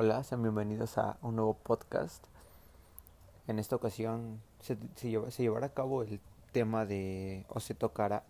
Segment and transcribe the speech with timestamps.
[0.00, 2.24] Hola, sean bienvenidos a un nuevo podcast.
[3.48, 4.78] En esta ocasión se,
[5.36, 6.20] llevará a cabo el
[6.52, 8.22] tema de, o se tocará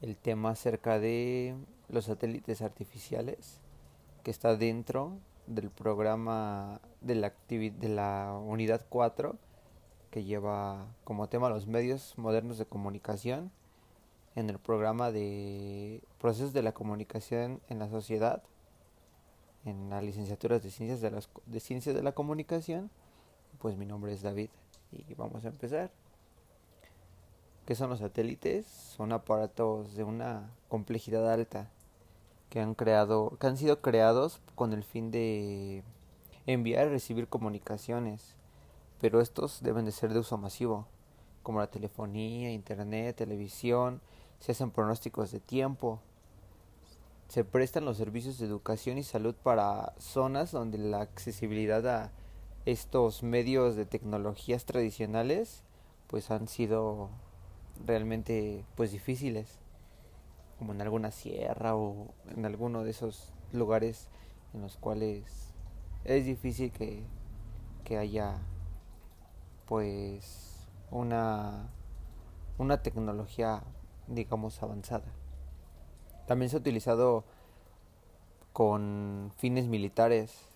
[0.00, 1.56] el tema acerca de
[1.90, 3.60] los satélites artificiales
[4.22, 5.12] que está dentro
[5.46, 9.36] del programa de la, de la unidad 4
[10.10, 13.50] que lleva como tema los medios modernos de comunicación
[14.36, 18.42] en el programa de procesos de la comunicación en la sociedad
[19.64, 22.90] en las licenciaturas de ciencias de, las, de ciencias de la comunicación
[23.58, 24.50] pues mi nombre es David
[24.92, 25.90] y vamos a empezar
[27.70, 28.66] ¿Qué son los satélites?
[28.66, 31.70] Son aparatos de una complejidad alta
[32.48, 35.84] que han creado, que han sido creados con el fin de
[36.46, 38.34] enviar y recibir comunicaciones,
[39.00, 40.88] pero estos deben de ser de uso masivo,
[41.44, 44.00] como la telefonía, internet, televisión,
[44.40, 46.00] se hacen pronósticos de tiempo,
[47.30, 52.10] se prestan los servicios de educación y salud para zonas donde la accesibilidad a
[52.66, 55.62] estos medios de tecnologías tradicionales
[56.08, 57.08] pues han sido
[57.86, 59.60] realmente pues difíciles
[60.58, 64.08] como en alguna sierra o en alguno de esos lugares
[64.52, 65.54] en los cuales
[66.02, 67.04] es difícil que,
[67.84, 68.38] que haya
[69.66, 71.70] pues una
[72.58, 73.62] una tecnología
[74.08, 75.19] digamos avanzada
[76.30, 77.24] también se ha utilizado
[78.52, 80.46] con fines militares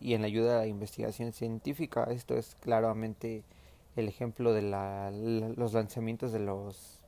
[0.00, 3.44] y en la ayuda a la investigación científica esto es claramente
[3.96, 4.62] el ejemplo de
[5.54, 7.02] los lanzamientos de los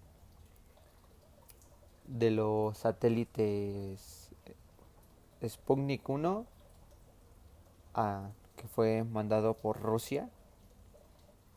[2.06, 4.33] de los satélites
[5.42, 6.44] Sputnik 1
[7.94, 10.28] a, que fue mandado por Rusia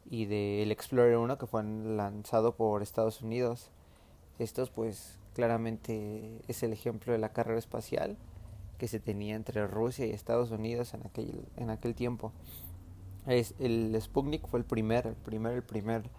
[0.09, 3.69] y del Explorer 1 que fue lanzado por Estados Unidos.
[4.39, 8.17] Estos pues claramente es el ejemplo de la carrera espacial
[8.77, 12.31] que se tenía entre Rusia y Estados Unidos en aquel, en aquel tiempo.
[13.27, 16.09] El Sputnik fue el primer, el primer, el primer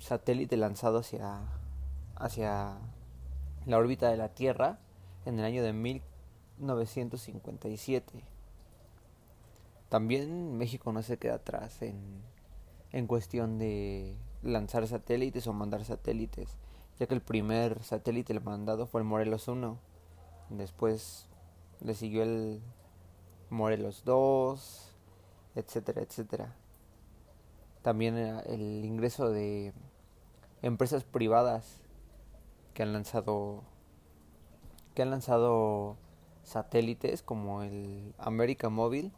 [0.00, 1.42] satélite lanzado hacia,
[2.16, 2.78] hacia
[3.66, 4.80] la órbita de la Tierra
[5.24, 8.24] en el año de 1957.
[9.88, 12.22] También México no se queda atrás en,
[12.92, 16.56] en cuestión de lanzar satélites o mandar satélites,
[17.00, 19.78] ya que el primer satélite mandado fue el Morelos 1.
[20.50, 21.26] Después
[21.80, 22.60] le siguió el
[23.48, 24.92] Morelos 2,
[25.54, 26.54] etcétera, etcétera.
[27.80, 29.72] También el ingreso de
[30.60, 31.80] empresas privadas
[32.74, 33.62] que han lanzado
[34.94, 35.96] que han lanzado
[36.42, 39.10] satélites como el América Móvil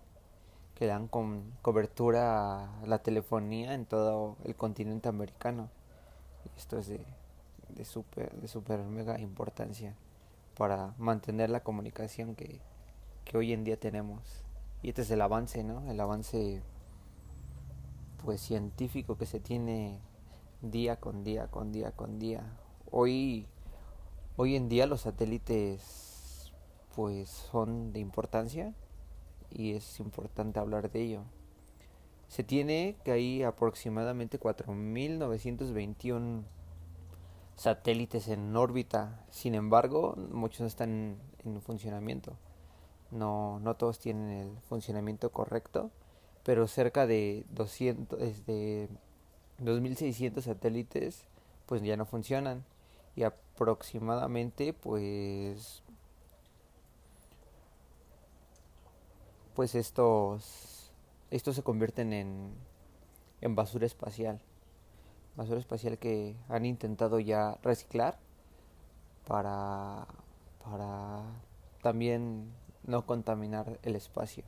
[0.76, 5.68] que dan con cobertura a la telefonía en todo el continente americano.
[6.56, 7.04] Esto es de,
[7.76, 9.94] de super de super mega importancia
[10.56, 12.60] para mantener la comunicación que
[13.24, 14.20] que hoy en día tenemos.
[14.82, 15.88] Y este es el avance, ¿no?
[15.90, 16.62] El avance
[18.24, 19.98] pues científico que se tiene
[20.60, 22.44] día con día, con día, con día.
[22.90, 23.46] Hoy
[24.36, 26.52] hoy en día los satélites
[26.94, 28.74] pues son de importancia
[29.50, 31.22] y es importante hablar de ello.
[32.28, 36.44] Se tiene que hay aproximadamente 4921
[37.62, 39.24] satélites en órbita.
[39.30, 42.36] Sin embargo, muchos están en funcionamiento.
[43.12, 45.90] No, no todos tienen el funcionamiento correcto,
[46.44, 48.88] pero cerca de 200, de
[49.58, 51.24] 2600 satélites
[51.66, 52.64] pues ya no funcionan.
[53.14, 55.82] Y aproximadamente pues
[59.54, 60.90] pues estos
[61.30, 62.54] estos se convierten en
[63.42, 64.40] en basura espacial
[65.36, 68.18] basura espacial que han intentado ya reciclar
[69.26, 70.06] para
[70.64, 71.22] para
[71.82, 72.52] también
[72.84, 74.44] no contaminar el espacio.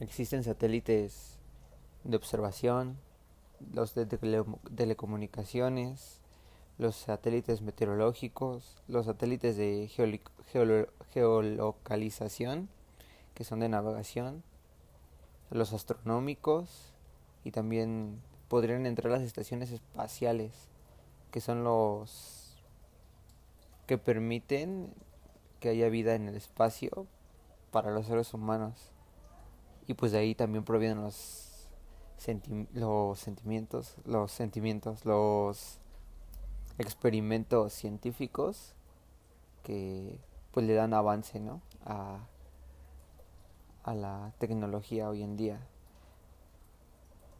[0.00, 1.38] Existen satélites
[2.04, 2.98] de observación,
[3.72, 6.20] los de telecomunicaciones,
[6.78, 9.90] los satélites meteorológicos, los satélites de
[11.12, 12.68] geolocalización,
[13.34, 14.44] que son de navegación,
[15.50, 16.92] los astronómicos
[17.42, 20.52] y también podrían entrar las estaciones espaciales,
[21.30, 22.56] que son los
[23.86, 24.92] que permiten
[25.60, 27.06] que haya vida en el espacio
[27.70, 28.92] para los seres humanos.
[29.86, 31.68] Y pues de ahí también provienen los,
[32.74, 35.78] los sentimientos, los sentimientos, los
[36.78, 38.74] experimentos científicos
[39.62, 40.20] que
[40.52, 41.60] pues le dan avance ¿no?
[41.84, 42.18] a,
[43.84, 45.60] a la tecnología hoy en día.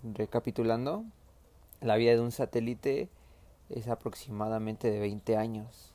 [0.05, 1.05] Recapitulando,
[1.81, 3.09] la vida de un satélite
[3.69, 5.93] es aproximadamente de 20 años,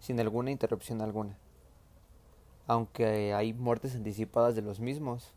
[0.00, 1.38] sin alguna interrupción alguna.
[2.66, 5.32] aunque hay muertes anticipadas de los mismos,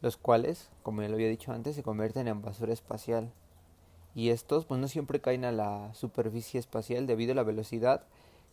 [0.00, 3.32] los cuales, como ya lo había dicho antes, se convierten en basura espacial.
[4.14, 8.04] Y estos pues no siempre caen a la superficie espacial debido a la velocidad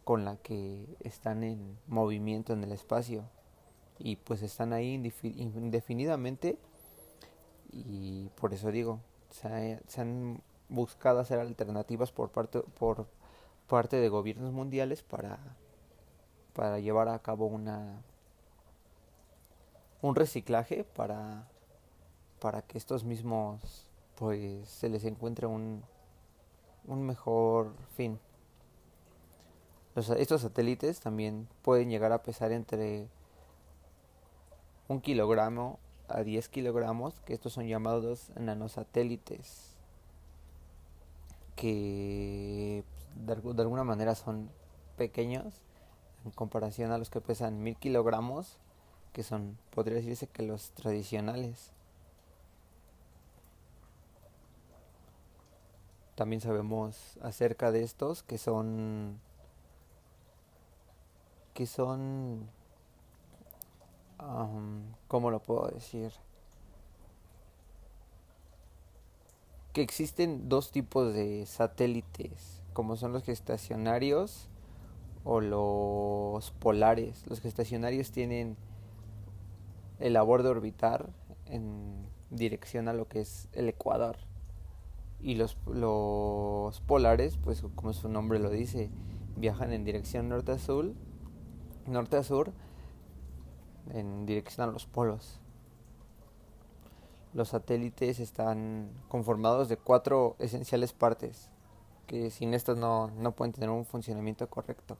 [0.03, 3.23] con la que están en movimiento en el espacio.
[3.99, 6.57] Y pues están ahí indefinidamente
[7.73, 8.99] y por eso digo,
[9.29, 13.07] se, han buscado hacer alternativas por parte, por
[13.67, 15.39] parte de gobiernos mundiales para,
[16.53, 18.01] para llevar a cabo una
[20.01, 21.47] un reciclaje para
[22.39, 25.81] para que estos mismos pues se les encuentre un,
[26.85, 28.19] un mejor fin.
[29.95, 33.07] estos satélites también pueden llegar a pesar entre
[34.89, 39.75] un kilogramo a 10 kilogramos, que estos son llamados nanosatélites,
[41.55, 42.83] que
[43.25, 44.50] pues, de, alguna manera son
[44.97, 45.53] pequeños
[46.25, 48.57] en comparación a los que pesan 1000 kilogramos,
[49.11, 51.71] que son, podría decirse que los tradicionales.
[56.15, 59.19] También sabemos acerca de estos que son
[61.53, 62.49] que son
[65.07, 66.11] ¿cómo lo puedo decir?
[69.73, 74.49] Que existen dos tipos de satélites, como son los gestacionarios
[75.23, 77.25] o los polares.
[77.27, 78.55] Los gestacionarios tienen
[79.99, 81.09] el labor de orbitar
[81.45, 84.17] en dirección a lo que es el ecuador.
[85.19, 88.89] Y los, los polares, pues como su nombre lo dice,
[89.37, 90.93] viajan en dirección norte a sur,
[91.87, 92.53] norte a sur
[93.91, 95.39] en dirección a los polos.
[97.33, 101.50] Los satélites están conformados de cuatro esenciales partes,
[102.06, 104.97] que sin estas no, pueden tener un funcionamiento correcto,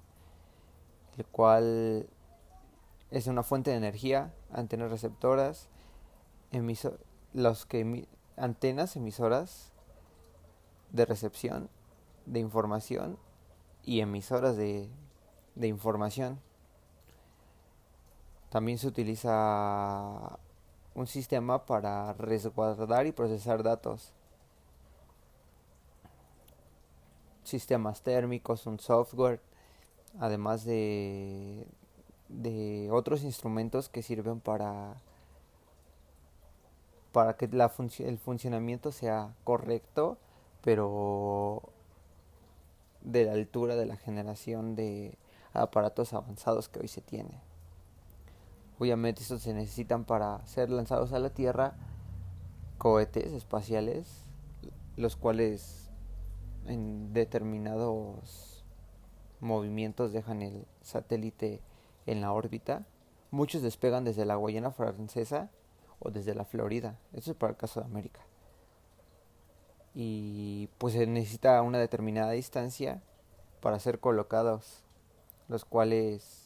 [1.18, 2.08] el cual
[3.12, 5.70] es una fuente de energía, antenas receptoras,
[7.70, 9.72] que antenas emisoras
[10.92, 11.70] de recepción
[12.26, 13.20] de información
[13.84, 14.90] y emisoras de
[15.62, 16.40] información.
[18.54, 20.38] También se utiliza
[20.94, 24.12] un sistema para resguardar y procesar datos.
[27.44, 29.42] Sistemas térmicos, un software,
[30.20, 31.66] además de,
[32.30, 35.02] de otros instrumentos que sirven para,
[37.12, 40.20] para que la el funcionamiento sea correcto,
[40.62, 41.64] pero
[43.02, 45.18] de la altura de la generación de
[45.54, 47.53] aparatos avanzados que hoy se tiene.
[48.80, 51.76] Obviamente estos se necesitan para ser lanzados a la Tierra
[52.78, 54.26] cohetes espaciales,
[54.98, 55.90] los cuales
[56.66, 58.66] en determinados
[59.40, 61.62] movimientos dejan el satélite
[62.06, 62.86] en la órbita.
[63.32, 65.50] Muchos despegan desde la Guayana francesa
[66.00, 66.98] o desde la Florida.
[67.14, 68.22] Eso es para el caso de América.
[69.94, 73.02] Y pues se necesita una determinada distancia
[73.62, 74.84] para ser colocados,
[75.48, 76.43] los cuales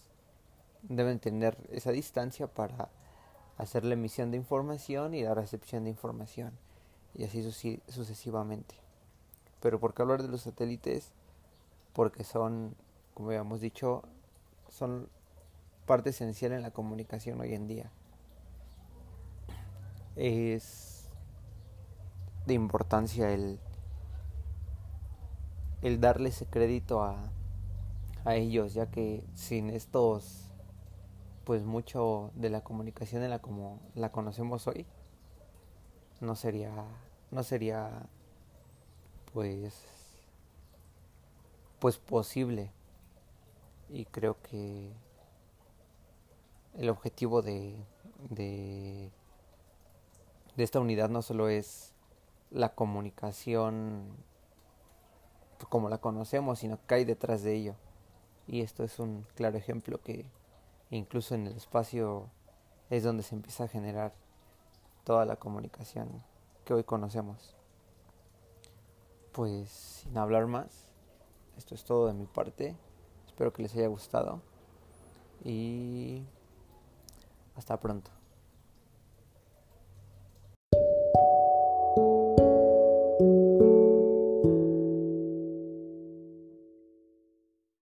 [0.89, 2.89] deben tener esa distancia para
[3.57, 6.53] hacer la emisión de información y la recepción de información
[7.15, 7.43] y así
[7.87, 8.75] sucesivamente.
[9.59, 11.11] Pero ¿por qué hablar de los satélites?
[11.93, 12.75] Porque son,
[13.13, 14.03] como habíamos dicho,
[14.69, 15.09] son
[15.85, 17.91] parte esencial en la comunicación hoy en día.
[20.15, 21.09] Es
[22.45, 23.59] de importancia el,
[25.81, 27.17] el darle ese crédito a,
[28.25, 30.46] a ellos, ya que sin estos
[31.47, 34.85] pues mucho de la comunicación en la como la conocemos hoy
[36.19, 36.73] no sería
[37.31, 37.89] no sería
[39.33, 39.73] pues
[41.79, 42.69] pues posible
[43.87, 44.91] y creo que
[46.73, 47.81] el objetivo de,
[48.29, 49.09] de
[50.57, 51.93] de esta unidad no solo es
[52.51, 54.17] la comunicación
[55.69, 57.75] como la conocemos, sino que hay detrás de ello.
[58.47, 60.25] Y esto es un claro ejemplo que
[60.89, 62.29] incluso en el espacio
[62.89, 64.13] es donde se empieza a generar
[65.03, 66.23] toda la comunicación
[66.65, 67.55] que hoy conocemos.
[69.31, 70.87] Pues sin hablar más,
[71.57, 72.75] esto es todo de mi parte.
[73.27, 74.41] Espero que les haya gustado
[75.43, 76.23] y
[77.55, 78.16] hasta pronto.